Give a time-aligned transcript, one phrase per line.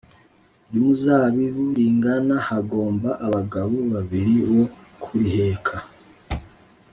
[0.67, 4.63] ry umuzabibu ringana Hagomba abagabo babiri bo
[5.03, 5.75] kuriheka